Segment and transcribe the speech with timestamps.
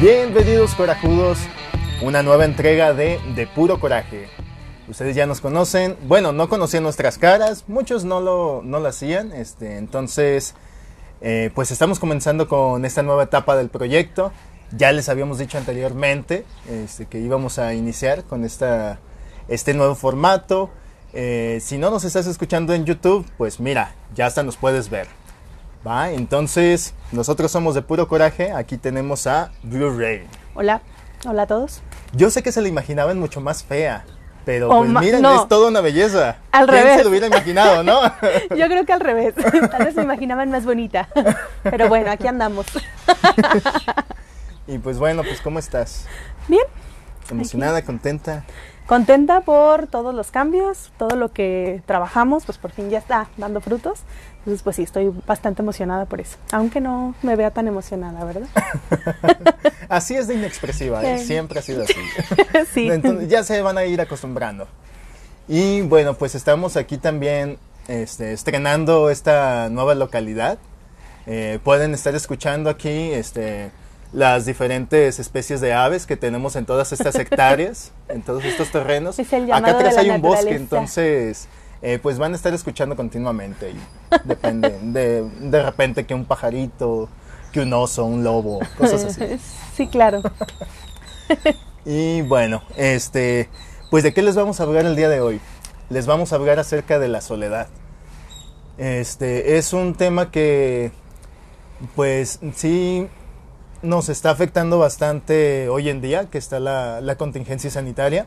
[0.00, 1.40] Bienvenidos corajudos,
[2.02, 4.28] una nueva entrega de De Puro Coraje.
[4.86, 9.32] Ustedes ya nos conocen, bueno, no conocían nuestras caras, muchos no lo, no lo hacían,
[9.32, 10.54] este, entonces
[11.20, 14.30] eh, pues estamos comenzando con esta nueva etapa del proyecto.
[14.70, 19.00] Ya les habíamos dicho anteriormente este, que íbamos a iniciar con esta,
[19.48, 20.70] este nuevo formato.
[21.12, 25.17] Eh, si no nos estás escuchando en YouTube, pues mira, ya hasta nos puedes ver.
[25.88, 26.10] ¿Va?
[26.10, 28.52] Entonces, nosotros somos de puro coraje.
[28.52, 30.26] Aquí tenemos a Blu-ray.
[30.54, 30.82] Hola,
[31.26, 31.80] hola a todos.
[32.12, 34.04] Yo sé que se la imaginaban mucho más fea,
[34.44, 35.42] pero O pues miren, no.
[35.42, 36.36] es toda una belleza.
[36.52, 36.98] Al ¿Quién revés.
[36.98, 38.02] se lo hubiera imaginado, no?
[38.56, 39.34] Yo creo que al revés.
[39.70, 41.08] Tal vez me imaginaban más bonita.
[41.62, 42.66] Pero bueno, aquí andamos.
[44.66, 46.04] y pues bueno, pues ¿cómo estás?
[46.48, 46.64] Bien,
[47.30, 48.44] ¿Emocionada, contenta?
[48.86, 53.60] contenta por todos los cambios, todo lo que trabajamos, pues por fin ya está dando
[53.60, 54.00] frutos.
[54.48, 56.38] Entonces, pues sí, estoy bastante emocionada por eso.
[56.52, 58.48] Aunque no me vea tan emocionada, ¿verdad?
[59.90, 61.18] Así es de inexpresiva, ¿eh?
[61.18, 61.92] Siempre ha sido así.
[62.72, 62.90] sí.
[62.90, 64.66] Entonces, ya se van a ir acostumbrando.
[65.48, 70.56] Y bueno, pues estamos aquí también este, estrenando esta nueva localidad.
[71.26, 73.70] Eh, pueden estar escuchando aquí este,
[74.14, 79.18] las diferentes especies de aves que tenemos en todas estas hectáreas, en todos estos terrenos.
[79.18, 80.62] Es el Acá atrás hay un bosque, naturaleza.
[80.62, 81.48] entonces
[81.82, 83.70] eh, pues van a estar escuchando continuamente.
[83.70, 83.80] Y
[84.24, 87.08] depende, de, de repente que un pajarito,
[87.52, 89.38] que un oso, un lobo, cosas así.
[89.74, 90.22] Sí, claro.
[91.84, 93.48] Y bueno, este,
[93.90, 95.40] pues de qué les vamos a hablar el día de hoy.
[95.88, 97.68] Les vamos a hablar acerca de la soledad.
[98.76, 100.90] Este, es un tema que,
[101.94, 103.08] pues sí,
[103.82, 108.26] nos está afectando bastante hoy en día, que está la, la contingencia sanitaria.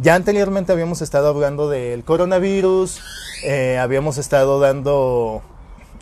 [0.00, 3.00] Ya anteriormente habíamos estado hablando del coronavirus,
[3.44, 5.42] eh, habíamos estado dando,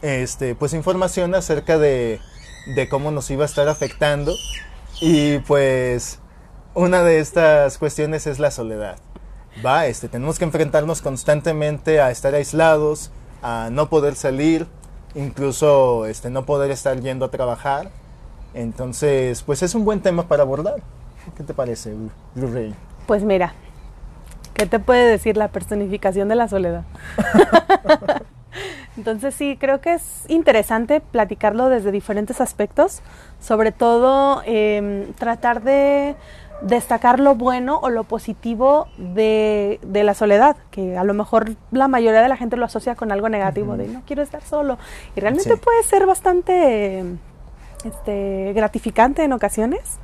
[0.03, 2.21] este, pues información acerca de,
[2.75, 4.35] de cómo nos iba a estar afectando
[5.01, 6.19] y pues
[6.75, 8.99] una de estas cuestiones es la soledad.
[9.65, 14.67] Va, este, tenemos que enfrentarnos constantemente a estar aislados, a no poder salir,
[15.15, 17.91] incluso este, no poder estar yendo a trabajar.
[18.53, 20.83] Entonces, pues es un buen tema para abordar.
[21.35, 21.95] ¿Qué te parece,
[22.35, 22.75] Blu-ray?
[23.07, 23.55] Pues mira,
[24.57, 26.83] ¿qué te puede decir la personificación de la soledad?
[28.97, 33.03] Entonces sí, creo que es interesante platicarlo desde diferentes aspectos,
[33.39, 36.17] sobre todo em, tratar de
[36.63, 41.87] destacar lo bueno o lo positivo de, de la soledad, que a lo mejor la
[41.89, 44.79] mayoría de la gente lo asocia con algo negativo, de no quiero estar solo,
[45.15, 45.61] y realmente Sí.
[45.63, 47.05] puede ser bastante
[47.85, 49.99] este, gratificante en ocasiones,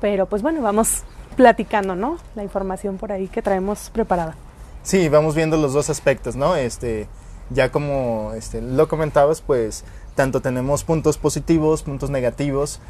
[0.00, 1.02] pero pues bueno, vamos
[1.36, 2.18] platicando, ¿no?
[2.34, 4.36] La información por ahí que traemos preparada.
[4.82, 6.56] Sí, vamos viendo los dos aspectos, ¿no?
[6.56, 7.06] Este,
[7.50, 12.80] ya como este, lo comentabas, pues tanto tenemos puntos positivos, puntos negativos.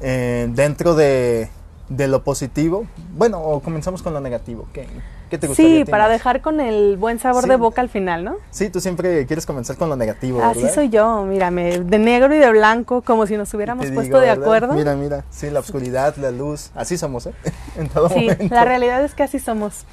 [0.00, 1.48] Eh, dentro de,
[1.88, 2.84] de lo positivo,
[3.16, 4.66] bueno, o comenzamos con lo negativo.
[4.72, 4.88] ¿Qué,
[5.30, 5.84] qué te gustaría?
[5.84, 7.48] Sí, para dejar con el buen sabor Sí.
[7.50, 8.36] de boca al final, ¿no?
[8.50, 10.74] Sí, tú siempre quieres comenzar con lo negativo, Así ¿verdad?
[10.74, 14.26] soy yo, mírame, de negro y de blanco, como si nos hubiéramos puesto digo, de
[14.26, 14.42] ¿verdad?
[14.44, 14.74] acuerdo.
[14.74, 17.34] Mira, mira, sí, la oscuridad, la luz, así somos, ¿eh?
[17.76, 18.52] en todo sí, momento.
[18.54, 19.84] la realidad es que así somos.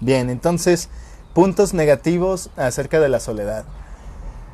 [0.00, 0.88] Bien, entonces,
[1.34, 3.64] puntos negativos acerca de la soledad.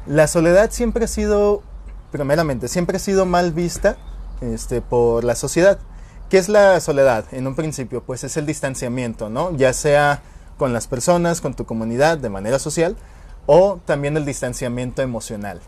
[0.07, 1.63] La soledad siempre ha sido,
[2.11, 3.97] primeramente, siempre ha sido mal vista
[4.41, 5.79] este, por la sociedad.
[6.33, 7.27] ¿Qué es la soledad?
[7.33, 9.55] En un principio, pues es el distanciamiento, ¿no?
[9.55, 10.23] Ya sea
[10.57, 12.97] con las personas, con tu comunidad, de manera social,
[13.45, 15.61] o también el distanciamiento emocional.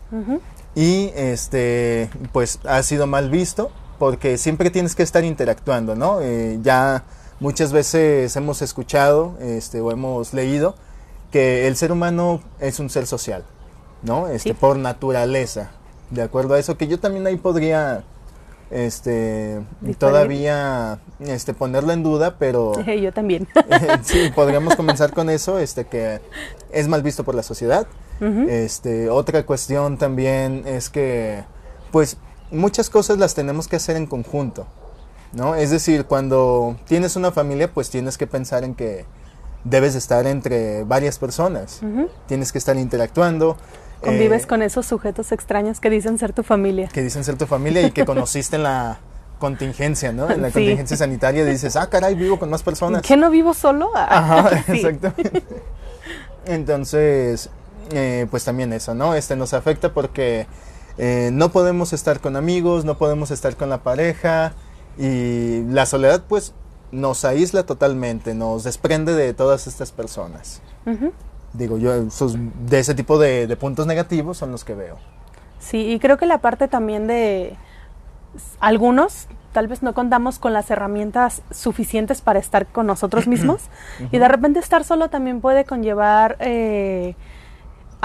[0.73, 6.19] Y este, pues ha sido mal visto porque siempre tienes que estar interactuando, ¿no?
[6.21, 7.03] Eh, ya
[7.39, 10.73] muchas veces hemos escuchado este, o hemos leído
[11.29, 13.43] que el ser humano es un ser social,
[14.01, 14.29] ¿no?
[14.29, 14.55] Este, Sí.
[14.55, 15.69] Por naturaleza.
[16.09, 18.03] De acuerdo a eso, que yo también ahí podría
[18.75, 19.61] este,
[19.97, 23.47] todavía este, ponerlo en duda, pero yo también.
[24.03, 26.19] sí, podríamos comenzar con eso, este, que
[26.71, 27.87] es mal visto por la sociedad.
[28.19, 31.43] Este, otra cuestión también es que,
[31.91, 32.17] pues,
[32.49, 34.67] muchas cosas las tenemos que hacer en conjunto,
[35.33, 35.55] ¿no?
[35.55, 39.05] Es decir, cuando tienes una familia, pues tienes que pensar en que
[39.65, 41.81] debes de estar entre varias personas,
[42.27, 43.57] tienes que estar interactuando.
[44.01, 46.87] Convives eh, con esos sujetos extraños que dicen ser tu familia.
[46.87, 48.99] que dicen ser tu familia y que conociste en la
[49.39, 50.29] contingencia, ¿no?
[50.31, 50.53] En la Sí.
[50.53, 53.01] contingencia sanitaria dices, ah, caray, vivo con más personas.
[53.01, 53.89] ¿Qué no vivo solo?
[53.95, 54.71] Ajá, Sí.
[54.73, 55.43] exactamente.
[56.45, 57.49] Entonces,
[57.91, 59.15] eh, pues también eso, ¿no?
[59.15, 60.47] Este nos afecta porque
[60.97, 64.53] eh, no podemos estar con amigos, no podemos estar con la pareja
[64.97, 66.53] y la soledad pues
[66.91, 70.61] nos aísla totalmente, nos desprende de todas estas personas.
[71.53, 74.97] Digo, yo de ese tipo de, de puntos negativos son los que veo.
[75.59, 77.57] Sí, y creo que la parte también de,
[78.59, 83.61] algunos tal vez no contamos con las herramientas suficientes para estar con nosotros mismos
[84.11, 87.15] y de repente estar solo también puede conllevar eh,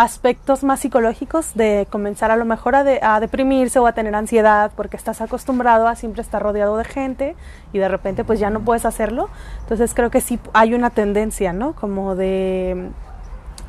[0.00, 4.73] aspectos más psicológicos de comenzar a lo mejor a, a, deprimirse o a tener ansiedad
[4.75, 7.37] porque estás acostumbrado a siempre estar rodeado de gente
[7.75, 9.29] y de repente pues ya no puedes hacerlo.
[9.61, 11.75] Entonces creo que sí hay una tendencia, ¿no?
[11.75, 12.88] Como de,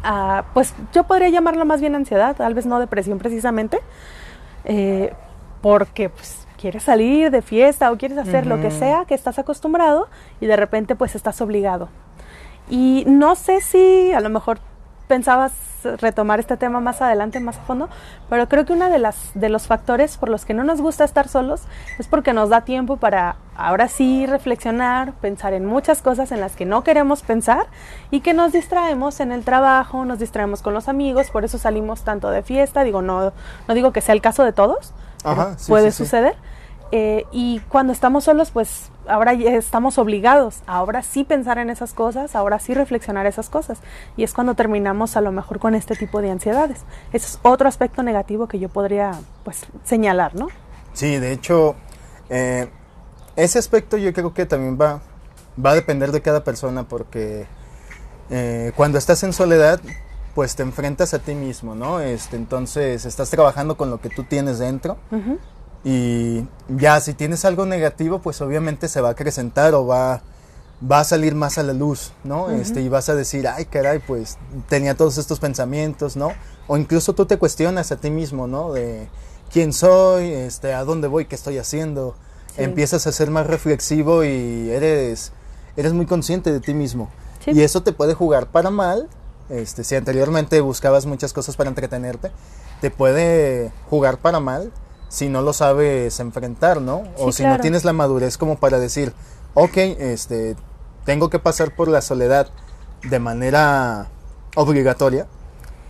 [0.05, 3.79] uh, pues yo podría llamarlo más bien ansiedad, tal vez no depresión precisamente,
[4.63, 5.13] eh,
[5.61, 8.55] porque pues quieres salir de fiesta o quieres hacer uh -huh.
[8.55, 10.07] lo que sea que estás acostumbrado
[10.39, 11.89] y de repente pues estás obligado.
[12.69, 14.59] Y no sé si a lo mejor
[15.11, 15.51] pensabas
[15.99, 17.89] retomar este tema más adelante, más a fondo,
[18.29, 21.03] pero creo que uno de, las, de los factores por los que no nos gusta
[21.03, 21.63] estar solos
[21.99, 26.55] es porque nos da tiempo para ahora sí reflexionar, pensar en muchas cosas en las
[26.55, 27.65] que no queremos pensar
[28.09, 32.03] y que nos distraemos en el trabajo, nos distraemos con los amigos, por eso salimos
[32.03, 33.33] tanto de fiesta, digo, no,
[33.67, 34.93] no digo que sea el caso de todos,
[35.25, 36.15] Ajá, sí, puede sí, sí.
[36.91, 41.69] Eh, y cuando estamos solos, pues ahora ya estamos obligados, a ahora sí pensar en
[41.69, 43.79] esas cosas, ahora sí reflexionar esas cosas.
[44.17, 46.81] Y es cuando terminamos a lo mejor con este tipo de ansiedades.
[47.13, 49.11] Ese es otro aspecto negativo que yo podría
[49.43, 50.47] pues señalar, ¿no?
[50.93, 51.75] Sí, de hecho,
[52.29, 52.67] eh,
[53.35, 55.01] ese aspecto yo creo que también va,
[55.63, 57.47] va a depender de cada persona porque
[58.29, 59.79] eh, cuando estás en soledad,
[60.35, 62.01] pues te enfrentas a ti mismo, ¿no?
[62.01, 64.97] Este, entonces estás trabajando con lo que tú tienes dentro.
[65.11, 65.39] Uh -huh.
[65.83, 70.21] Y ya si tienes algo negativo, pues obviamente se va a acrecentar o va,
[70.89, 72.45] va a salir más a la luz, ¿no?
[72.45, 72.61] Uh -huh.
[72.61, 74.37] este, y vas a decir, ay, caray, pues
[74.69, 76.33] tenía todos estos pensamientos, ¿no?
[76.67, 78.73] O incluso tú te cuestionas a ti mismo, ¿no?
[78.73, 79.07] De
[79.51, 82.15] quién soy, este, a dónde voy, qué estoy haciendo.
[82.55, 82.63] Sí.
[82.63, 85.31] Empiezas a ser más reflexivo y eres,
[85.75, 87.09] eres muy consciente de ti mismo.
[87.43, 87.51] Sí.
[87.51, 89.09] Y eso te puede jugar para mal.
[89.49, 92.31] Este, si anteriormente buscabas muchas cosas para entretenerte,
[92.81, 94.71] te puede jugar para mal
[95.11, 97.03] si no lo sabes enfrentar, ¿no?
[97.03, 97.57] Sí, o si claro.
[97.57, 99.13] no tienes la madurez como para decir,
[99.55, 100.55] ok, este,
[101.03, 102.47] tengo que pasar por la soledad
[103.03, 104.07] de manera
[104.55, 105.27] obligatoria,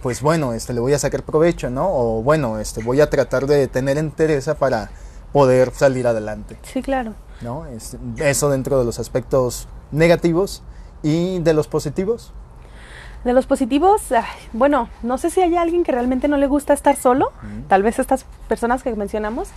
[0.02, 1.88] pues bueno, este, le voy a sacar provecho, ¿no?
[1.88, 4.90] O bueno, este, voy a tratar de tener entereza para
[5.32, 6.58] poder salir adelante.
[6.64, 7.14] Sí, claro.
[7.42, 7.68] ¿No?
[7.68, 10.64] Este, eso dentro de los aspectos negativos
[11.04, 12.34] y de los positivos.
[13.24, 16.74] De los positivos, ay, bueno, no sé si hay alguien que realmente no le gusta
[16.74, 17.68] estar solo, mm.
[17.68, 19.50] tal vez estas personas que mencionamos,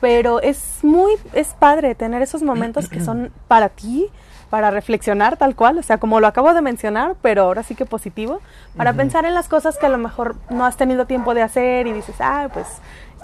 [0.00, 4.06] pero es muy, es padre tener esos momentos que son para ti,
[4.48, 7.86] para reflexionar tal cual, o sea, como lo acabo de mencionar, pero ahora sí que
[7.86, 8.40] positivo,
[8.76, 8.96] para uh -huh.
[8.96, 11.92] pensar en las cosas que a lo mejor no has tenido tiempo de hacer y
[11.92, 12.66] dices, ah, pues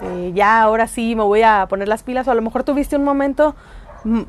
[0.01, 2.95] eh, ya ahora sí me voy a poner las pilas, o a lo mejor tuviste
[2.95, 3.55] un momento,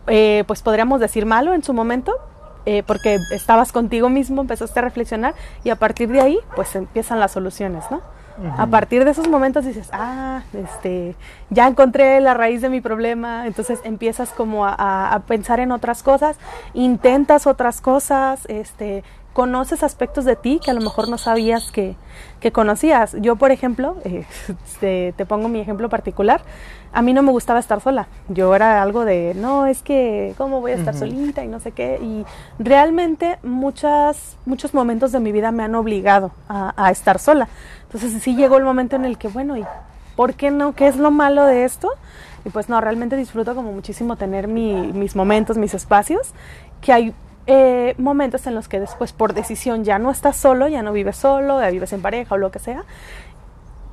[0.07, 2.13] eh, pues podríamos decir malo en su momento,
[2.67, 5.35] eh, porque estabas contigo mismo, empezaste a reflexionar
[5.65, 7.99] y a partir de ahí pues empiezan las soluciones, ¿no?
[8.39, 8.55] Uh -huh.
[8.57, 11.17] A partir de esos momentos dices, ah, este,
[11.51, 16.05] ya encontré la raíz de mi problema, entonces empiezas como a, a pensar en otras
[16.05, 16.39] cosas,
[16.73, 19.03] intentas otras cosas, este,
[19.33, 21.95] conoces aspectos de ti que a lo mejor no sabías que,
[22.41, 23.15] que conocías.
[23.21, 24.25] Yo, por ejemplo, eh,
[24.81, 26.41] te, te, pongo mi ejemplo particular,
[26.93, 28.09] a mí no me gustaba estar sola.
[28.29, 31.01] Yo era algo de, no, es que, ¿cómo voy a estar uh -huh.
[31.01, 31.99] solita y no sé qué?
[32.03, 32.25] Y
[32.59, 37.49] realmente muchas, muchos momentos de mi vida me han obligado a, a estar sola.
[37.85, 39.65] Entonces sí llegó el momento en el que, bueno, ¿y
[40.17, 40.75] por qué no?
[40.75, 41.91] ¿Qué es lo malo de esto?
[42.45, 46.33] Y pues no, realmente disfruto como muchísimo tener mi, mis momentos, mis espacios,
[46.81, 47.15] que hay
[47.51, 51.17] eh, momentos en los que después por decisión ya no estás solo, ya no vives
[51.17, 52.85] solo, ya vives en pareja o lo que sea,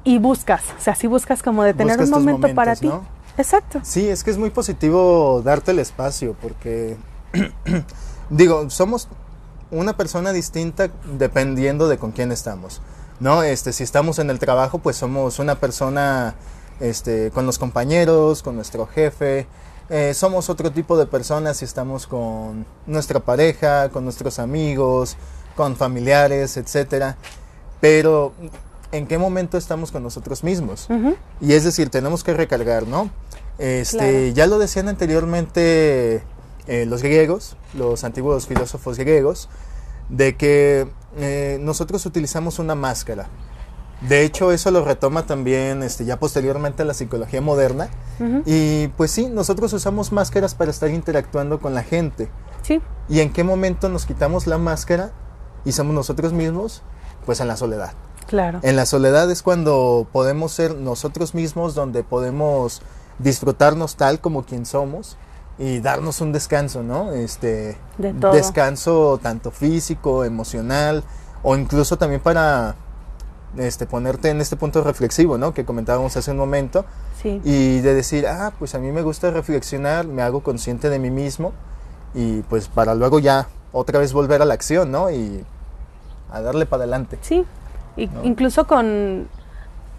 [0.04, 2.88] y buscas, o sea, sí buscas como de tener buscas un momento momentos, para ti.
[2.88, 3.06] ¿no?
[3.38, 3.80] Exacto.
[3.84, 6.98] Sí, es que es muy positivo darte el espacio, porque,
[8.30, 9.08] digo, somos
[9.72, 12.82] una persona distinta dependiendo de con quién estamos,
[13.22, 13.42] ¿no?
[13.42, 16.36] Este, si estamos en el trabajo, pues somos una persona
[16.82, 19.48] este, con los compañeros, con nuestro jefe,
[19.90, 25.18] eh, somos otro tipo de personas si estamos con nuestra pareja, con nuestros amigos,
[25.56, 27.18] con familiares, etcétera.
[27.82, 28.34] Pero
[28.92, 30.88] ¿en qué momento estamos con nosotros mismos?
[30.90, 31.16] Uh -huh.
[31.42, 33.10] Y es decir, tenemos que recargar, ¿no?
[33.58, 34.28] Este, claro.
[34.34, 36.24] ya lo decían anteriormente
[36.68, 39.50] eh, los griegos, los antiguos filósofos griegos,
[40.10, 40.88] de que
[41.18, 43.28] eh, nosotros utilizamos una máscara.
[44.02, 47.90] De hecho, eso lo retoma también este, ya posteriormente la psicología moderna.
[48.20, 48.44] Uh -huh.
[48.46, 52.30] Y pues sí, nosotros usamos máscaras para estar interactuando con la gente.
[52.62, 52.82] Sí.
[53.10, 55.12] ¿Y en qué momento nos quitamos la máscara
[55.64, 56.84] y somos nosotros mismos?
[57.26, 57.94] Pues en la soledad.
[58.28, 58.60] Claro.
[58.64, 62.82] En la soledad es cuando podemos ser nosotros mismos, donde podemos
[63.20, 65.18] disfrutarnos tal como quien somos
[65.58, 67.12] y darnos un descanso, ¿no?
[67.14, 68.34] Este de todo.
[68.34, 71.04] descanso tanto físico, emocional
[71.44, 72.76] o incluso también para
[73.58, 75.54] este, ponerte en este punto reflexivo, ¿no?
[75.54, 76.86] Que comentábamos hace un momento.
[77.22, 77.42] Sí.
[77.44, 81.10] Y de decir, ah, pues a mí me gusta reflexionar, me hago consciente de mí
[81.10, 81.54] mismo
[82.14, 85.10] y pues para luego ya otra vez volver a la acción, ¿no?
[85.12, 85.44] Y
[86.32, 87.18] a darle para adelante.
[87.22, 87.46] Sí,
[87.98, 89.28] y incluso con,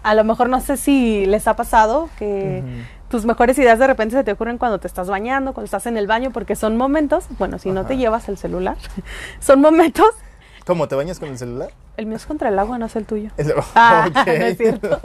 [0.03, 2.63] a lo mejor no sé si les ha pasado que
[3.09, 5.97] tus mejores ideas de repente se te ocurren cuando te estás bañando, cuando estás en
[5.97, 8.77] el baño, porque son momentos, bueno, si no te llevas el celular,
[9.39, 10.07] son momentos
[10.67, 10.89] ¿Cómo?
[10.89, 11.69] ¿Te bañas con el celular?
[11.97, 13.31] El mío es contra el agua, no es el tuyo.
[13.37, 14.99] El- Ah, no es cierto.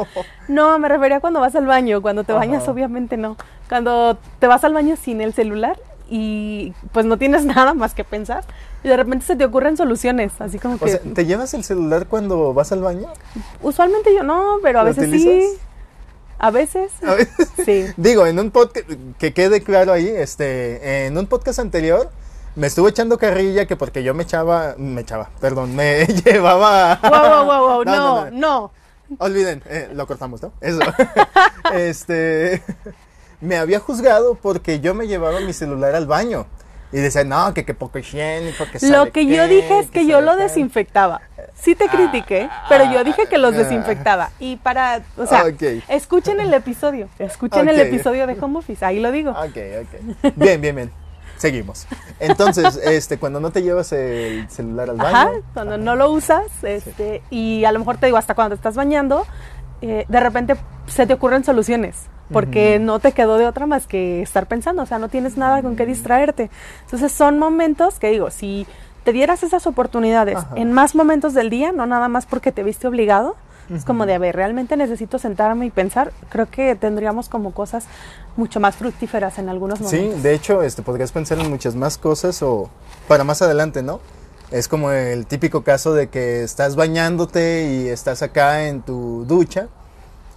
[0.49, 2.01] No, me refería cuando vas al baño.
[2.03, 2.73] Cuando te bañas, Ajá.
[2.73, 3.37] obviamente no.
[3.69, 5.79] Cuando te vas al baño sin el celular
[6.11, 8.45] y pues no tienes nada más que pensar
[8.85, 11.65] y de repente se te ocurren soluciones, así como O que sea, ¿te llevas el
[11.65, 13.07] celular cuando vas al baño?
[13.63, 15.45] usualmente yo no, pero a ¿Lo veces sí.
[16.39, 16.91] A veces.
[17.07, 17.49] A veces.
[17.65, 17.87] Sí.
[17.97, 22.11] Digo, en un podcast, que quede claro ahí, este, en un podcast anterior
[22.55, 26.99] me estuvo echando carrilla que porque yo me echaba, me echaba, perdón, me llevaba...
[27.03, 28.73] Wow, wow, wow, wow, no, no.
[29.19, 30.53] Olviden, eh, lo cortamos, ¿no?
[30.61, 30.81] Eso.
[31.75, 32.63] este,
[33.41, 36.47] me había juzgado porque yo me llevaba mi celular al baño.
[36.95, 40.07] Y decía, no, que, que poco higiénico, que sabe Lo que yo dije es que
[40.07, 40.43] yo lo qué".
[40.43, 41.23] desinfectaba.
[41.55, 43.59] Sí te critiqué, pero yo dije que los ah.
[43.59, 44.31] desinfectaba.
[44.39, 45.83] Y para, o sea, Ok.
[45.89, 49.31] escuchen el episodio, escuchen el episodio de Home Office, ahí lo digo.
[49.31, 50.33] Ok, ok.
[50.37, 51.02] Bien, bien, bien.
[51.43, 51.89] Seguimos.
[52.21, 55.17] Entonces, este, cuando no te llevas el celular al baño.
[55.17, 58.61] Ajá, cuando no lo usas, este, y a lo mejor te digo, hasta cuando te
[58.61, 59.27] estás bañando,
[59.81, 60.55] eh, de repente
[60.87, 61.97] se te ocurren soluciones,
[62.33, 65.63] porque no te quedó de otra más que estar pensando, o sea, no tienes nada
[65.63, 66.49] con qué distraerte.
[66.85, 68.65] Entonces son momentos que digo, si
[69.03, 70.55] te dieras esas oportunidades Ajá.
[70.55, 73.35] en más momentos del día, no nada más porque te viste obligado,
[73.71, 77.85] es como de, a ver, realmente necesito sentarme y pensar, creo que tendríamos como cosas
[78.37, 80.23] mucho más fructíferas en algunos Sí, momentos.
[80.23, 82.69] de hecho, este, podrías pensar en muchas más cosas o
[83.09, 84.01] para más adelante, ¿no?
[84.51, 89.69] Es como el típico caso de que estás bañándote y estás acá en tu ducha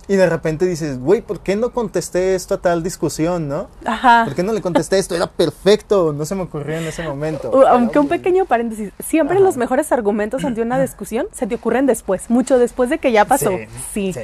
[0.08, 3.70] y de repente dices, güey, ¿por qué no contesté esto a tal discusión, no?
[3.86, 4.24] Ajá.
[4.26, 5.16] ¿Por qué no le contesté esto?
[5.16, 7.50] Era perfecto, no se me ocurrió en ese momento.
[7.52, 9.46] Uh, Aunque un pequeño paréntesis, siempre Ajá.
[9.46, 13.26] los mejores argumentos ante una discusión se te ocurren después, mucho después de que ya
[13.26, 13.52] pasó.
[13.94, 14.14] Sí.
[14.14, 14.22] sí,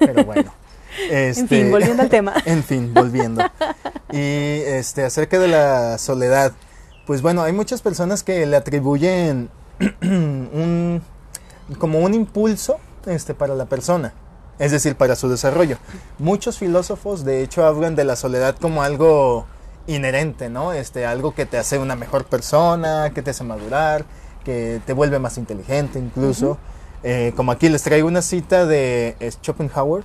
[0.00, 0.52] Pero bueno.
[1.10, 2.34] En fin, volviendo al tema.
[2.44, 3.44] En fin, volviendo.
[4.10, 6.52] Y este, acerca de la soledad,
[7.06, 9.48] pues bueno, hay muchas personas que le atribuyen
[10.02, 11.02] un,
[11.78, 14.12] como un impulso este, para la persona,
[14.58, 15.78] es decir, para su desarrollo.
[16.18, 19.46] Muchos filósofos, de hecho, hablan de la soledad como algo
[19.86, 20.72] inherente, ¿no?
[20.72, 24.04] Este, algo que te hace una mejor persona, que te hace madurar,
[24.44, 26.58] que te vuelve más inteligente incluso.
[27.02, 30.04] Eh, como aquí les traigo una cita de Schopenhauer,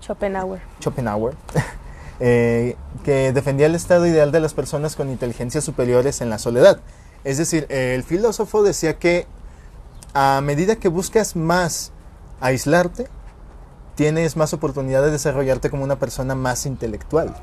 [0.00, 0.60] Schopenhauer.
[0.80, 1.34] Schopenhauer,
[2.20, 6.80] eh, que defendía el estado ideal de las personas con inteligencias superiores en la soledad.
[7.24, 9.26] Es decir, el filósofo decía que
[10.14, 11.92] a medida que buscas más
[12.40, 13.08] aislarte,
[13.94, 17.34] tienes más oportunidad de desarrollarte como una persona más intelectual.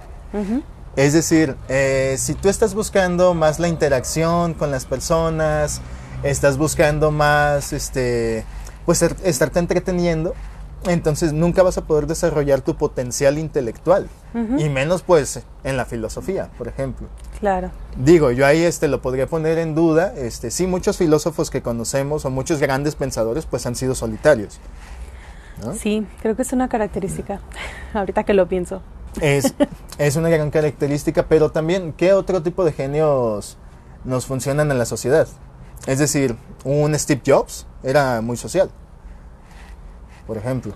[0.96, 5.82] Es decir, eh, si tú estás buscando más la interacción con las personas,
[6.24, 8.46] estás buscando más, este,
[8.86, 10.34] pues estarte entreteniendo,
[10.86, 14.08] entonces nunca vas a poder desarrollar tu potencial intelectual
[14.58, 17.08] y menos pues en la filosofía, por ejemplo.
[17.39, 17.72] Claro.
[17.98, 22.24] Digo, yo ahí este lo podría poner en duda, este sí muchos filósofos que conocemos
[22.25, 24.60] o muchos grandes pensadores pues han sido solitarios.
[25.64, 25.74] ¿No?
[25.74, 27.40] Sí, creo que es una característica.
[27.94, 28.82] Ahorita que lo pienso.
[29.22, 29.54] Es,
[29.98, 33.58] es una gran característica, pero también, ¿qué otro tipo de genios
[34.04, 35.28] nos funcionan en la sociedad?
[35.86, 38.70] Es decir, un Steve Jobs era muy social,
[40.26, 40.74] por ejemplo,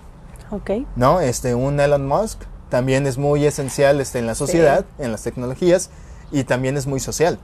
[0.50, 0.70] Ok.
[0.96, 1.20] ¿no?
[1.20, 5.90] Este, un Elon Musk también es muy esencial este, en la sociedad, en las tecnologías,
[6.30, 7.38] y también es muy social.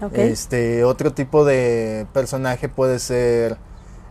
[0.00, 0.14] Ok.
[0.14, 3.56] Este, otro tipo de personaje puede ser,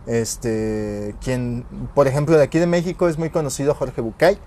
[0.08, 4.38] este, quien, por ejemplo, de aquí de México es muy conocido Jorge Bucay,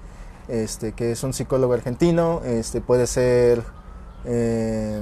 [0.47, 3.63] este, que es un psicólogo argentino, este, puede ser,
[4.25, 5.01] eh,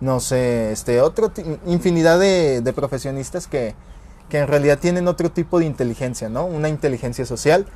[0.00, 1.30] no sé, este, otro,
[1.66, 3.74] infinidad de, de profesionistas que,
[4.28, 6.46] que en realidad tienen otro tipo de inteligencia, ¿no?
[6.46, 7.66] Una inteligencia social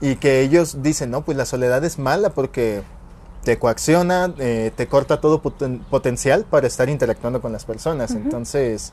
[0.00, 2.82] y que ellos dicen, no, pues la soledad es mala porque
[3.42, 8.12] te coacciona, eh, te corta todo poten- potencial para estar interactuando con las personas.
[8.12, 8.92] Entonces,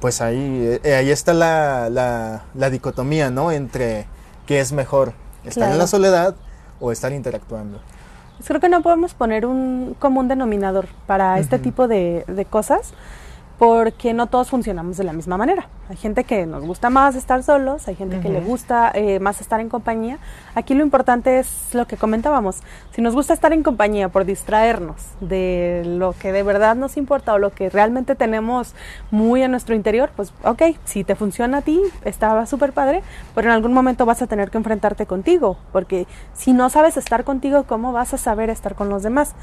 [0.00, 3.50] pues ahí, eh, ahí está la, la, la dicotomía, ¿no?
[3.52, 4.06] Entre
[4.46, 5.12] qué es mejor,
[5.44, 6.34] estar en la soledad
[6.80, 7.80] o estar interactuando.
[8.46, 12.92] Creo que no podemos poner un común denominador para este tipo de, de cosas,
[13.58, 15.68] porque no todos funcionamos de la misma manera.
[15.88, 19.40] Hay gente que nos gusta más estar solos, hay gente que le gusta eh, más
[19.40, 20.18] estar en compañía.
[20.54, 22.58] Aquí lo importante es lo que comentábamos.
[22.90, 27.34] Si nos gusta estar en compañía por distraernos de lo que de verdad nos importa
[27.34, 28.74] o lo que realmente tenemos
[29.10, 33.02] muy en nuestro interior, pues ok, si te funciona a ti, estaba súper padre,
[33.34, 37.24] pero en algún momento vas a tener que enfrentarte contigo, porque si no sabes estar
[37.24, 39.34] contigo, ¿cómo vas a saber estar con los demás?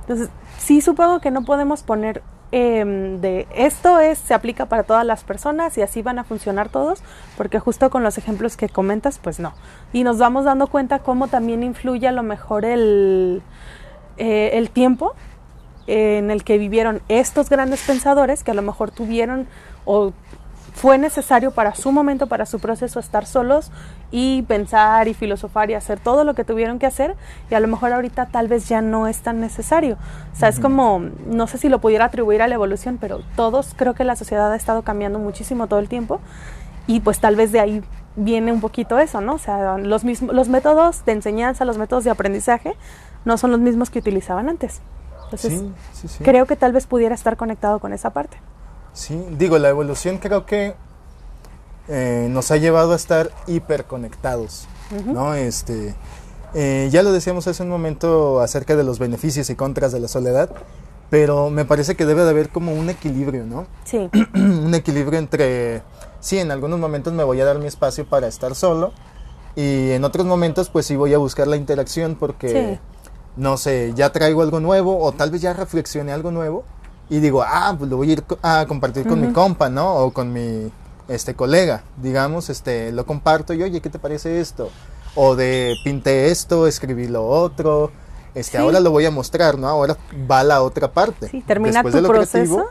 [0.00, 5.06] Entonces, sí supongo que no podemos poner Em, de esto es se aplica para todas
[5.06, 7.00] las personas y así van a funcionar todos,
[7.36, 9.54] porque justo con los ejemplos que comentas, pues no.
[9.92, 13.42] Y nos vamos dando cuenta cómo también influye a lo mejor el,
[14.16, 15.14] eh, el tiempo
[15.86, 19.46] en el que vivieron estos grandes pensadores que a lo mejor tuvieron
[19.84, 20.12] o
[20.74, 23.70] fue necesario para su momento, para su proceso, estar solos
[24.10, 27.16] y pensar y filosofar y hacer todo lo que tuvieron que hacer
[27.50, 29.96] y a lo mejor ahorita tal vez ya no es tan necesario.
[30.32, 33.74] O sea, es como, no sé si lo pudiera atribuir a la evolución, pero todos
[33.76, 36.20] creo que la sociedad ha estado cambiando muchísimo todo el tiempo
[36.86, 37.82] y pues tal vez de ahí
[38.16, 39.34] viene un poquito eso, ¿no?
[39.34, 42.74] O sea, los, mismos, los métodos de enseñanza, los métodos de aprendizaje
[43.24, 44.80] no son los mismos que utilizaban antes.
[45.24, 45.62] Entonces,
[46.22, 48.38] creo que tal vez pudiera estar conectado con esa parte.
[48.92, 50.74] Sí, digo, la evolución creo que
[51.88, 54.66] eh, nos ha llevado a estar hiperconectados,
[55.06, 55.34] ¿no?
[55.34, 55.94] Este,
[56.54, 60.08] eh, ya lo decíamos hace un momento acerca de los beneficios y contras de la
[60.08, 60.50] soledad,
[61.10, 63.66] pero me parece que debe de haber como un equilibrio, ¿no?
[63.84, 64.10] Sí.
[64.34, 65.82] un equilibrio entre,
[66.20, 68.92] sí, en algunos momentos me voy a dar mi espacio para estar solo
[69.56, 72.78] y en otros momentos pues sí voy a buscar la interacción porque,
[73.36, 76.64] no sé, ya traigo algo nuevo o tal vez ya reflexioné algo nuevo
[77.08, 79.96] y digo, ah, pues lo voy a ir a compartir con mi compa, ¿no?
[79.96, 80.70] O con mi
[81.10, 84.70] este colega, digamos, este lo comparto y oye, ¿qué te parece esto?
[85.16, 87.90] O de pinté esto, escribí lo otro,
[88.34, 89.66] este ahora lo voy a mostrar, ¿no?
[89.66, 89.96] Ahora
[90.30, 91.28] va la otra parte.
[91.28, 92.66] Sí, termina tu proceso.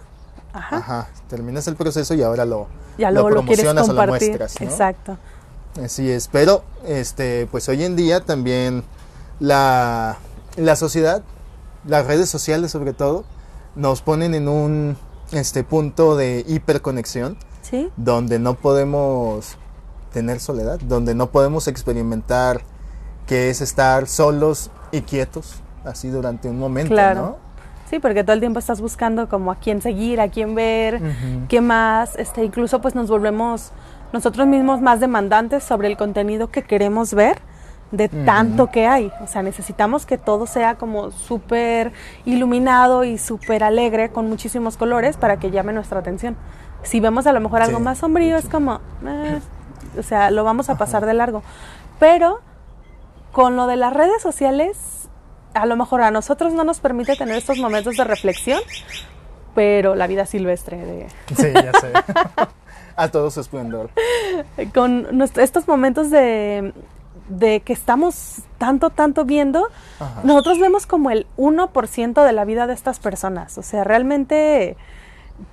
[0.54, 0.78] ajá.
[0.78, 1.10] ajá.
[1.30, 2.68] terminas el proceso y ahora lo,
[2.98, 5.18] ya lo, promocionas o lo muestras, Exacto.
[5.84, 8.84] Así es, pero este pues hoy en día también
[9.40, 10.18] la
[10.56, 11.24] la sociedad,
[11.86, 13.26] las redes sociales sobre todo,
[13.76, 14.98] nos ponen en un
[15.34, 17.38] este punto de hiperconexión,
[17.70, 17.92] ¿Sí?
[17.98, 19.58] donde no podemos
[20.12, 22.62] tener soledad, donde no podemos experimentar
[23.28, 27.38] qué es estar solos y quietos, así durante un momento, claro.
[27.90, 31.02] Sí, porque todo el tiempo estás buscando como a quién seguir, a quién ver,
[31.48, 33.72] qué más, este, incluso pues nos volvemos
[34.14, 37.40] nosotros mismos más demandantes sobre el contenido que queremos ver
[37.92, 39.12] de tanto que hay.
[39.22, 41.92] O sea, necesitamos que todo sea como súper
[42.26, 46.36] iluminado y súper alegre con muchísimos colores para que llame nuestra atención.
[46.84, 49.40] Si vemos a lo mejor algo más sombrío, es como, eh,
[49.98, 51.44] o sea, lo vamos a pasar de largo.
[52.00, 52.40] Pero
[53.32, 55.10] con lo de las redes sociales,
[55.54, 58.60] a lo mejor a nosotros no nos permite tener estos momentos de reflexión,
[59.56, 61.08] pero la vida silvestre de...
[61.36, 61.92] Sí, ya sé.
[62.96, 63.90] a todo su esplendor.
[64.74, 66.74] Con estos momentos de
[67.30, 69.70] de que estamos tanto, tanto viendo,
[70.24, 73.58] nosotros vemos como el 1% de la vida de estas personas.
[73.58, 74.76] O sea, realmente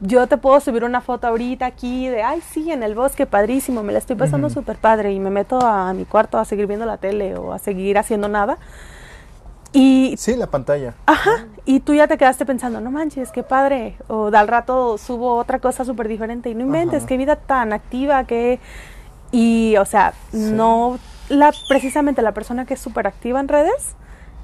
[0.01, 3.83] yo te puedo subir una foto ahorita aquí de, ay, sí, en el bosque, padrísimo,
[3.83, 6.87] me la estoy pasando súper padre y me meto a mi cuarto a seguir viendo
[6.87, 8.59] la tele o a seguir haciendo nada.
[9.73, 10.95] Y, sí, la pantalla.
[11.07, 13.97] Ajá, y tú ya te quedaste pensando, no manches, qué padre.
[14.09, 18.25] O al rato subo otra cosa súper diferente y no inventes, qué vida tan activa,
[18.25, 18.61] que...
[19.33, 23.97] Y, o sea, no la, precisamente la persona que es súper activa en redes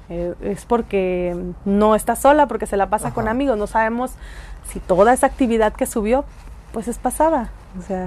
[0.09, 1.35] eh, es porque
[1.65, 3.57] no está sola, porque se la pasa con amigos.
[3.57, 4.11] No sabemos
[4.71, 6.25] si toda esa actividad que subió,
[6.71, 7.51] pues es pasada.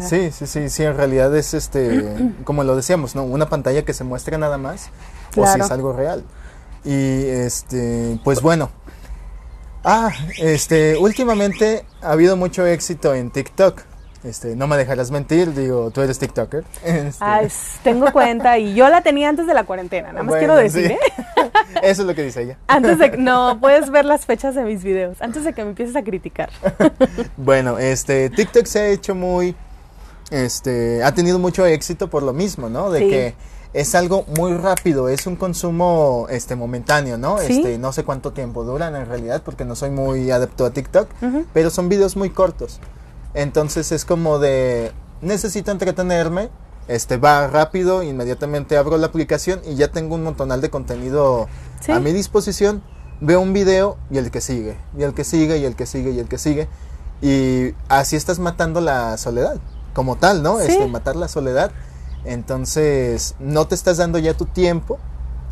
[0.01, 3.25] sí, sí, sí, sí, en realidad es este, como lo decíamos, ¿no?
[3.25, 4.91] Una pantalla que se muestra nada más,
[5.37, 6.25] o si es algo real.
[6.85, 8.71] Y este, pues bueno.
[9.89, 13.83] Ah, este, últimamente ha habido mucho éxito en TikTok.
[14.25, 16.65] Este, no me dejarás mentir, digo, tú eres TikToker.
[16.85, 17.25] Este.
[17.85, 20.99] tengo cuenta y yo la tenía antes de la cuarentena, nada más quiero decir, ¿eh?
[21.83, 22.59] Eso es lo que dice ella.
[22.69, 25.97] Antes de no puedes ver las fechas de mis videos, antes de que me empieces
[25.97, 26.51] a criticar.
[27.37, 29.55] bueno, este TikTok se ha hecho muy
[30.31, 32.91] este ha tenido mucho éxito por lo mismo, ¿no?
[32.91, 33.35] De que
[33.73, 37.39] es algo muy rápido, es un consumo este momentáneo, ¿no?
[37.39, 41.09] Este, no sé cuánto tiempo duran en realidad porque no soy muy adepto a TikTok,
[41.53, 42.81] pero son videos muy cortos.
[43.35, 46.49] Entonces es como de, necesito entretenerme,
[46.89, 51.49] este va rápido, inmediatamente abro la aplicación y ya tengo un montonal de contenido
[51.89, 52.83] a mi disposición.
[53.21, 56.11] Veo un video y el que sigue, y el que sigue, y el que sigue,
[56.11, 56.69] y el que sigue.
[57.23, 59.57] Y así estás matando la soledad,
[59.95, 60.61] como tal, ¿no?
[60.61, 61.71] Este, matar la soledad.
[62.27, 64.99] Entonces, no te estás dando ya tu tiempo,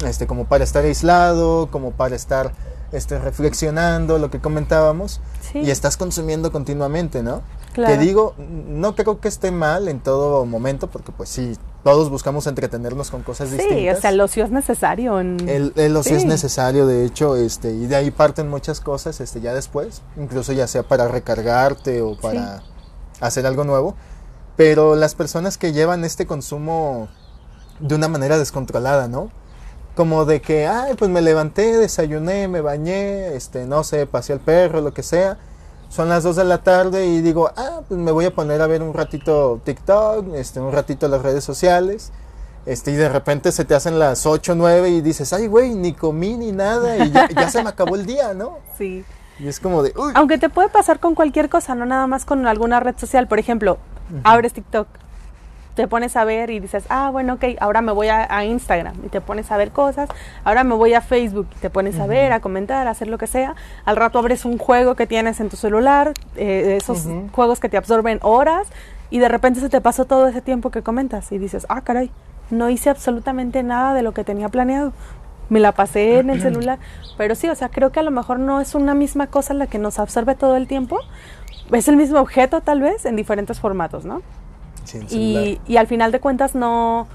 [0.06, 2.52] este, como para estar aislado, como para estar
[2.92, 5.60] este, reflexionando lo que comentábamos Sí.
[5.60, 7.42] y estás consumiendo continuamente, ¿no?
[7.74, 7.92] Claro.
[7.92, 12.46] Que digo, no creo que esté mal en todo momento, porque pues sí, todos buscamos
[12.46, 13.98] entretenernos con cosas Sí, distintas.
[13.98, 15.20] o sea, el ocio es necesario.
[15.20, 15.36] En...
[15.48, 16.28] El, el ocio es Sí.
[16.28, 20.66] necesario, de hecho, este, y de ahí parten muchas cosas, este, ya después, incluso ya
[20.66, 22.62] sea para recargarte o para
[23.20, 23.94] hacer algo nuevo.
[24.56, 27.08] Pero las personas que llevan este consumo
[27.80, 29.30] de una manera descontrolada, ¿no?
[29.96, 34.40] Como de que, ay, pues me levanté, desayuné, me bañé, este, no sé, pasé al
[34.40, 35.38] perro, lo que sea.
[35.94, 38.66] Son las 2 de la tarde y digo, ah, pues me voy a poner a
[38.66, 42.10] ver un ratito TikTok, este, un ratito las redes sociales.
[42.66, 45.92] Este, y de repente se te hacen las 8, 9 y dices, ay, güey, ni
[45.92, 48.58] comí ni nada y ya, ya se me acabó el día, ¿no?
[48.76, 49.04] Sí.
[49.38, 52.24] Y es como de, uy, Aunque te puede pasar con cualquier cosa, no nada más
[52.24, 53.28] con alguna red social.
[53.28, 53.78] Por ejemplo,
[54.24, 54.88] abres TikTok,
[55.74, 58.94] te pones a ver y dices, ah, bueno, ok, ahora me voy a, a Instagram
[59.04, 60.08] y te pones a ver cosas.
[60.44, 63.18] Ahora me voy a Facebook y te pones a ver, a comentar, a hacer lo
[63.18, 63.54] que sea.
[63.84, 67.76] Al rato abres un juego que tienes en tu celular, eh, esos juegos que te
[67.76, 68.68] absorben horas
[69.10, 72.10] y de repente se te pasó todo ese tiempo que comentas y dices, ah, caray,
[72.50, 74.92] no hice absolutamente nada de lo que tenía planeado.
[75.50, 76.78] Me la pasé en el celular.
[77.18, 79.66] Pero sí, o sea, creo que a lo mejor no es una misma cosa la
[79.66, 80.98] que nos absorbe todo el tiempo.
[81.72, 84.22] Es el mismo objeto tal vez en diferentes formatos, ¿no?
[85.10, 87.06] Y, y al final de cuentas no,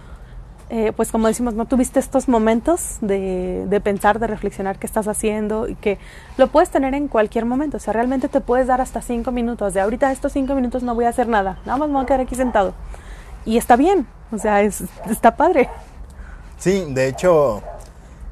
[0.69, 5.07] eh, pues como decimos, no tuviste estos momentos de, de pensar, de reflexionar qué estás
[5.07, 5.97] haciendo y que
[6.37, 7.77] lo puedes tener en cualquier momento.
[7.77, 9.73] O sea, realmente te puedes dar hasta cinco minutos.
[9.73, 12.05] De ahorita estos cinco minutos no voy a hacer nada, nada más me voy a
[12.05, 12.73] quedar aquí sentado.
[13.45, 15.69] Y está bien, o sea, es, está padre.
[16.59, 17.63] Sí, de hecho,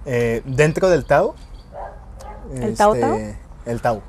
[0.06, 1.34] eh, dentro del Tao.
[2.54, 3.20] ¿El Tao este, Tao?
[3.66, 4.02] El Tao.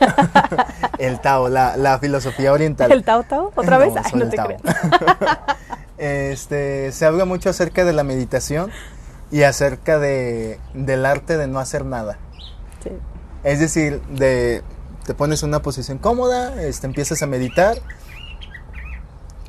[0.98, 2.90] el Tao, la, la filosofía oriental.
[2.92, 3.52] ¿El Tao Tao?
[3.54, 3.94] ¿Otra vez?
[3.94, 4.46] No, Ay, te Tao.
[4.46, 4.62] creas.
[5.98, 8.70] este, se habla mucho acerca de la meditación
[9.30, 12.18] y acerca de, del arte de no hacer nada.
[12.82, 12.90] Sí.
[13.44, 14.62] Es decir, de
[15.04, 17.76] te pones en una posición cómoda, este, empiezas a meditar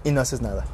[0.03, 0.65] y no haces nada.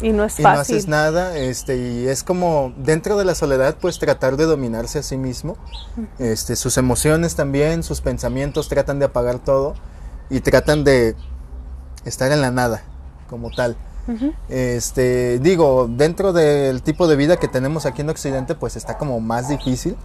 [0.00, 0.76] Y no es y no fácil.
[0.76, 5.02] haces nada, este, y es como dentro de la soledad, pues tratar de dominarse a
[5.02, 5.56] sí mismo,
[6.18, 9.74] este, sus emociones también, sus pensamientos, tratan de apagar todo
[10.30, 11.16] y tratan de
[12.04, 12.82] estar en la nada,
[13.28, 13.76] como tal.
[14.48, 19.20] Este, digo, dentro del tipo de vida que tenemos aquí en Occidente, pues está como
[19.20, 19.96] más difícil.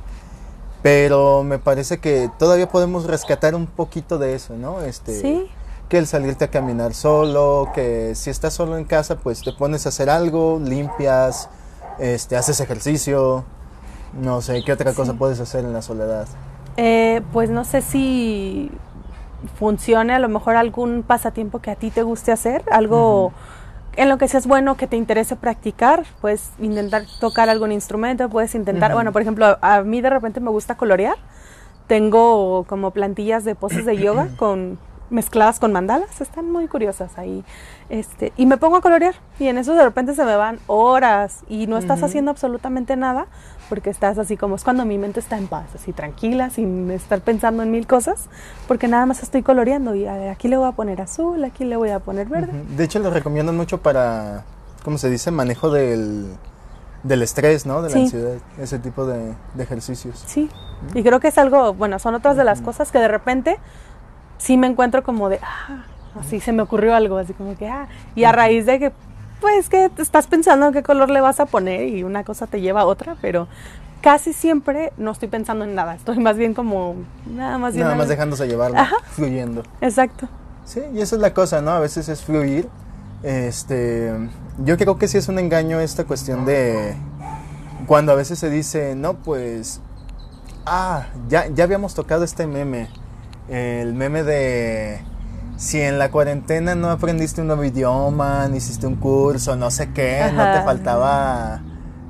[0.83, 4.81] Pero me parece que todavía podemos rescatar un poquito de eso, ¿no?
[4.81, 5.47] Este, Sí.
[5.89, 9.85] Que el salirte a caminar solo, que si estás solo en casa, pues te pones
[9.85, 11.49] a hacer algo, limpias,
[11.99, 13.43] este, haces ejercicio,
[14.19, 16.27] no sé, ¿qué otra cosa puedes hacer en la soledad?
[16.77, 18.71] Eh, pues no sé si
[19.59, 23.31] funcione a lo mejor algún pasatiempo que a ti te guste hacer, algo
[23.95, 28.55] en lo que seas bueno, que te interese practicar, puedes intentar tocar algún instrumento, puedes
[28.55, 28.97] intentar, Ujú.
[28.97, 31.15] bueno, por ejemplo, a mí de repente me gusta colorear,
[31.87, 37.43] tengo como plantillas de poses de yoga con mezcladas con mandalas, están muy curiosas ahí.
[37.89, 41.41] Este, y me pongo a colorear y en eso de repente se me van horas
[41.47, 42.07] y no estás Ujú.
[42.07, 43.27] haciendo absolutamente nada
[43.69, 47.21] porque estás así como es cuando mi mente está en paz, así tranquila, sin estar
[47.21, 48.27] pensando en mil cosas,
[48.67, 51.65] porque nada más estoy coloreando y a ver, aquí le voy a poner azul, aquí
[51.65, 52.49] le voy a poner verde.
[52.59, 52.75] Ujú.
[52.75, 54.43] De hecho, lo recomiendan mucho para,
[54.83, 55.31] ¿cómo se dice?
[55.31, 56.27] Manejo del,
[57.03, 57.81] del estrés, ¿no?
[57.81, 58.01] De la Sí.
[58.03, 60.23] ansiedad, ese tipo de, de ejercicios.
[60.27, 60.49] Sí,
[60.93, 63.57] y creo que es algo, bueno, son otras de las cosas que de repente
[64.37, 65.85] sí me encuentro como de, ah,
[66.19, 68.91] así se me ocurrió algo, así como que, ah, y a raíz de que,
[69.41, 72.61] pues que estás pensando en qué color le vas a poner y una cosa te
[72.61, 73.47] lleva a otra, pero
[74.01, 76.95] casi siempre no estoy pensando en nada, estoy más bien como,
[77.25, 77.75] nada más.
[77.75, 78.71] Nada más dejándose llevar,
[79.11, 79.63] fluyendo.
[79.81, 80.27] Exacto.
[80.63, 81.71] Sí, y esa es la cosa, ¿no?
[81.71, 82.67] A veces es fluir.
[83.23, 84.13] Este,
[84.63, 86.95] yo creo que sí es un engaño esta cuestión de
[87.87, 89.81] cuando a veces se dice, no, pues,
[90.65, 92.89] ah, ya, ya habíamos tocado este meme,
[93.49, 95.01] el meme de
[95.57, 99.91] si en la cuarentena no aprendiste un nuevo idioma, no hiciste un curso, no sé
[99.93, 101.61] qué, no te faltaba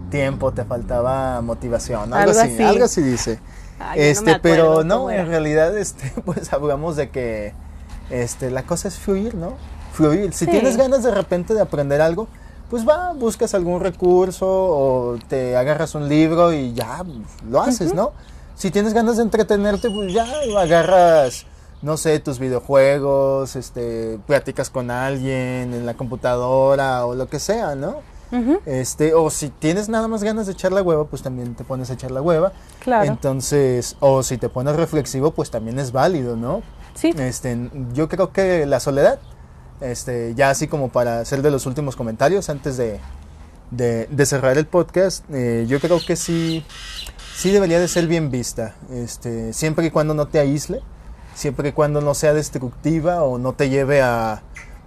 [0.09, 2.63] tiempo, te faltaba motivación, algo, Algo así, así.
[2.63, 3.39] algo así dice.
[3.79, 7.53] Ay, yo no me este, pero no, en realidad, este, pues hablamos de que
[8.09, 9.53] este, la cosa es fluir, ¿no?
[9.93, 10.33] Fluir.
[10.33, 10.51] Si Sí.
[10.51, 12.27] tienes ganas de repente de aprender algo,
[12.69, 17.03] pues va, buscas algún recurso o te agarras un libro y ya
[17.47, 18.11] lo haces, ¿no?
[18.55, 20.25] Si tienes ganas de entretenerte, pues ya
[20.57, 21.45] agarras,
[21.81, 27.75] no sé, tus videojuegos, este, platicas con alguien en la computadora o lo que sea,
[27.75, 27.97] ¿no?
[28.65, 31.89] Este, o si tienes nada más ganas de echar la hueva, pues también te pones
[31.89, 32.51] a echar la hueva.
[32.79, 33.05] Claro.
[33.05, 36.61] Entonces, o si te pones reflexivo, pues también es válido, ¿no?
[36.95, 39.19] sí, Este, yo creo que la soledad,
[39.79, 42.99] este, ya así como para hacer de los últimos comentarios antes de,
[43.71, 46.65] de, de cerrar el podcast, eh, yo creo que sí,
[47.35, 50.81] sí debería de ser bien vista, este, siempre y cuando no te aísle,
[51.33, 54.41] siempre y cuando no sea destructiva o no te lleve a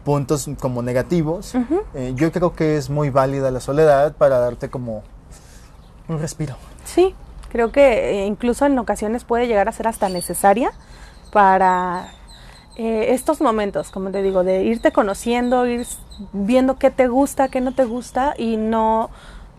[0.05, 1.55] puntos como negativos.
[1.95, 5.03] Eh, yo creo que es muy válida la soledad para darte como
[6.09, 6.57] un respiro.
[6.85, 7.15] Sí,
[7.51, 10.73] creo que eh, incluso en ocasiones puede llegar a ser hasta necesaria
[11.31, 12.09] para
[12.77, 15.87] eh, estos momentos, como te digo, de irte conociendo, ir
[16.33, 19.11] viendo qué te gusta, qué no te gusta y no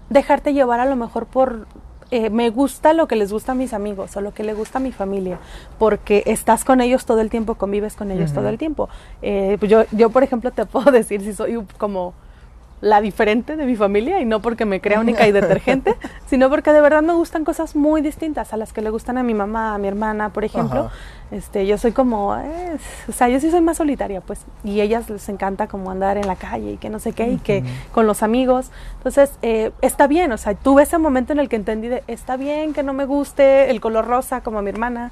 [0.10, 1.68] dejarte llevar a lo mejor por
[2.12, 4.80] eh, me gusta lo que les gusta a mis amigos o lo que le gusta
[4.80, 5.40] a mi familia,
[5.78, 8.90] porque estás con ellos todo el tiempo, convives con ellos todo el tiempo.
[9.22, 12.14] Eh, pues yo, yo, por ejemplo, te puedo decir si soy como
[12.82, 15.96] la diferente de mi familia y no porque me crea única y detergente,
[16.28, 19.24] sino porque de verdad me gustan cosas muy distintas a las que le gustan a
[19.24, 20.90] mi mamá, a mi hermana, por ejemplo.
[21.32, 24.84] Este, yo soy como, eh, o sea, yo sí soy más solitaria, pues, y a
[24.84, 27.64] ellas les encanta como andar en la calle y que no sé qué, y que
[27.92, 28.72] con los amigos.
[28.98, 32.36] Entonces, eh, está bien, o sea, tuve ese momento en el que entendí de, está
[32.36, 35.12] bien que no me guste el color rosa como a mi hermana,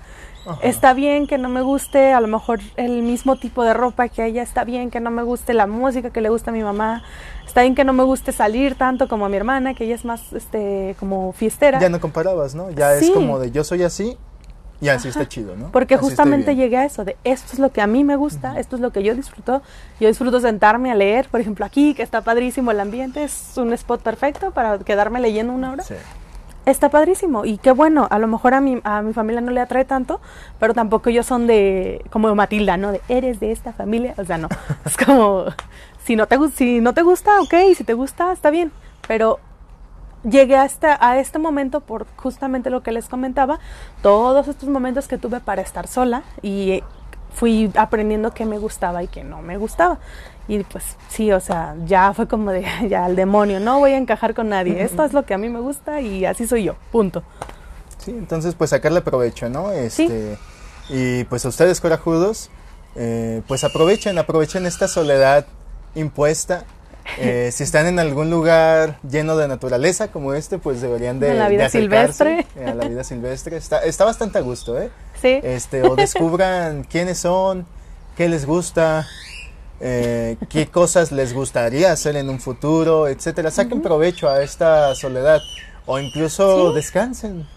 [0.62, 4.22] Está bien que no me guste a lo mejor el mismo tipo de ropa que
[4.22, 6.64] a ella, está bien que no me guste la música que le gusta a mi
[6.64, 7.04] mamá,
[7.48, 10.06] está bien que no me guste salir tanto como a mi hermana, que ella es
[10.06, 11.80] más este como fiestera.
[11.80, 12.70] Ya no comparabas, ¿no?
[12.72, 14.18] Ya es como de yo soy así
[14.80, 15.72] y así está chido, ¿no?
[15.72, 18.76] Porque justamente llegué a eso, de esto es lo que a mí me gusta, esto
[18.76, 19.64] es lo que yo disfruto.
[20.00, 23.74] Yo disfruto sentarme a leer, por ejemplo, aquí, que está padrísimo el ambiente, es un
[23.74, 25.84] spot perfecto para quedarme leyendo una hora.
[25.84, 25.96] Sí
[26.72, 29.62] está padrísimo y qué bueno, a lo mejor a mi, a mi familia no le
[29.62, 30.20] atrae tanto,
[30.60, 32.92] pero tampoco ellos son de, como Matilda, ¿no?
[32.92, 34.50] De, eres de esta familia, o sea, no,
[34.86, 35.46] es como,
[36.08, 38.72] si no te, si no te gusta, ok, si te gusta, está bien,
[39.10, 39.40] pero
[40.24, 43.60] llegué hasta a este momento por justamente lo que les comentaba,
[44.02, 46.82] todos estos momentos que tuve para estar sola y
[47.34, 50.00] fui aprendiendo qué me gustaba y qué no me gustaba.
[50.48, 53.98] Y pues sí, o sea, ya fue como de, ya al demonio, no voy a
[53.98, 56.76] encajar con nadie, esto es lo que a mí me gusta y así soy yo,
[56.90, 57.22] punto.
[57.98, 59.72] Sí, entonces pues sacarle provecho, ¿no?
[59.72, 60.38] Este,
[60.88, 62.50] Y pues a ustedes corajudos,
[62.96, 65.46] eh, pues aprovechen, aprovechen esta soledad
[65.98, 66.66] impuesta.
[67.18, 71.50] Eh, si están en algún lugar lleno de naturaleza como este, pues deberían de, la
[71.50, 72.46] vida silvestre.
[72.66, 73.58] a la vida silvestre.
[73.58, 74.90] Está, está bastante a gusto, ¿eh?
[75.22, 75.40] Sí.
[75.44, 77.66] Este, o descubran quiénes son,
[78.16, 79.08] qué les gusta,
[79.80, 83.52] eh, qué cosas les gustaría hacer en un futuro, etcétera.
[83.52, 85.40] Saquen provecho a esta soledad
[85.86, 87.48] o incluso descansen.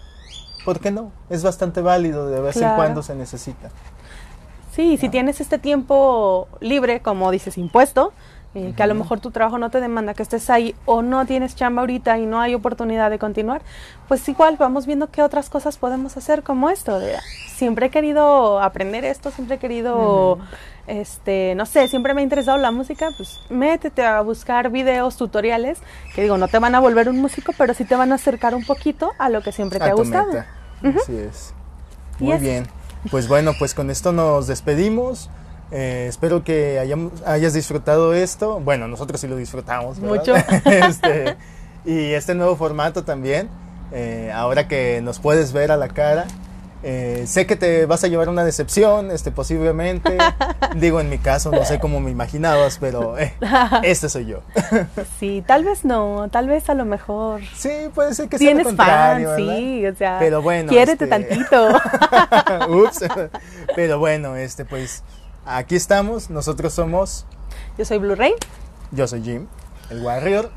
[0.65, 1.13] ¿Por qué no?
[1.31, 3.71] Es bastante válido, de vez en cuando se necesita.
[4.73, 8.13] Sí, si tienes este tiempo libre, como dices, impuesto,
[8.55, 11.25] eh, que a lo mejor tu trabajo no te demanda que estés ahí o no
[11.25, 13.63] tienes chamba ahorita y no hay oportunidad de continuar,
[14.09, 16.99] pues igual vamos viendo qué otras cosas podemos hacer como esto.
[16.99, 17.17] De,
[17.55, 20.39] siempre he querido aprender esto, siempre he querido,
[20.89, 25.79] este, no sé, siempre me ha interesado la música, pues métete a buscar videos, tutoriales,
[26.15, 28.57] que digo, no te van a volver un músico, pero sí te van a acercar
[28.57, 30.33] un poquito a lo que siempre te ha gustado.
[30.83, 31.55] Así es.
[32.19, 32.80] Muy bien.
[33.11, 35.31] Pues bueno, pues con esto nos despedimos.
[35.73, 36.79] Eh, espero que
[37.25, 38.61] hayas disfrutado esto.
[38.61, 39.99] Bueno, nosotros sí lo disfrutamos.
[39.99, 40.35] Mucho.
[40.65, 41.37] este,
[41.85, 43.49] y este nuevo formato también.
[43.93, 46.27] Eh, ahora que nos puedes ver a la cara.
[46.83, 50.17] Eh, sé que te vas a llevar una decepción, este, posiblemente.
[50.77, 53.17] Digo, en mi caso, no sé cómo me imaginabas, pero
[53.83, 54.41] este soy yo.
[55.19, 57.43] sí, tal vez no, tal vez a lo mejor.
[57.55, 60.19] Sí, puede ser que sea lo contrario, fan, sí, o sea.
[60.19, 60.69] Pero bueno.
[60.69, 61.69] Quiérete este tantito.
[62.69, 63.05] Ups.
[63.75, 65.03] Pero bueno, este, pues
[65.45, 67.27] Aquí estamos, nosotros somos...
[67.79, 68.35] Yo soy Blu-ray.
[68.93, 69.47] Yo soy Jim,
[69.89, 70.51] el Warrior,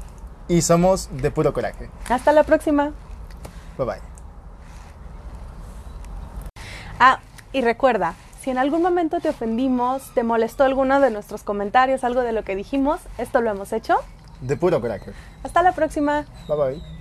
[0.47, 1.89] y somos de puro coraje.
[2.09, 2.91] Hasta la próxima.
[3.77, 4.12] Bye bye.
[6.99, 7.19] Ah,
[7.51, 12.21] y recuerda, si en algún momento te ofendimos, te molestó alguno de nuestros comentarios, algo
[12.21, 13.97] de lo que dijimos, esto lo hemos hecho.
[14.41, 15.11] De puro coraje.
[15.43, 16.25] Hasta la próxima.
[16.47, 16.92] Bye bye.